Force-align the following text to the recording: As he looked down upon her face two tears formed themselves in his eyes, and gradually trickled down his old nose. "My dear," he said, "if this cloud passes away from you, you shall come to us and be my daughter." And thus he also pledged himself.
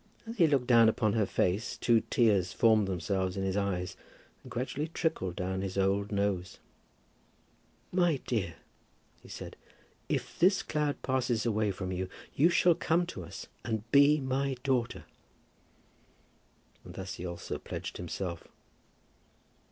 As 0.25 0.37
he 0.39 0.47
looked 0.47 0.65
down 0.65 0.89
upon 0.89 1.13
her 1.13 1.27
face 1.27 1.77
two 1.77 2.01
tears 2.09 2.53
formed 2.53 2.87
themselves 2.87 3.37
in 3.37 3.43
his 3.43 3.55
eyes, 3.55 3.95
and 4.41 4.49
gradually 4.51 4.87
trickled 4.87 5.35
down 5.35 5.61
his 5.61 5.77
old 5.77 6.11
nose. 6.11 6.57
"My 7.91 8.19
dear," 8.25 8.55
he 9.21 9.29
said, 9.29 9.55
"if 10.09 10.39
this 10.39 10.63
cloud 10.63 10.99
passes 11.03 11.45
away 11.45 11.69
from 11.69 11.91
you, 11.91 12.09
you 12.33 12.49
shall 12.49 12.73
come 12.73 13.05
to 13.05 13.23
us 13.23 13.45
and 13.63 13.83
be 13.91 14.19
my 14.19 14.57
daughter." 14.63 15.03
And 16.83 16.95
thus 16.95 17.13
he 17.17 17.25
also 17.27 17.59
pledged 17.59 17.97
himself. 17.97 18.47